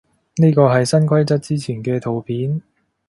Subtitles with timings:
[0.37, 2.63] 呢個係新規則之前嘅圖片